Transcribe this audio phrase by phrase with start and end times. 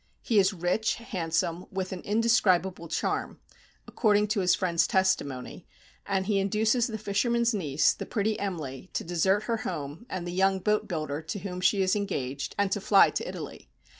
[0.23, 3.39] He is rich, handsome, with an indescribable charm,
[3.85, 5.67] according to his friends' testimony,
[6.07, 10.31] and he induces the fisherman's niece, the pretty Em'ly, to desert her home, and the
[10.31, 13.69] young boat builder to whom she is engaged, and to fly to Italy.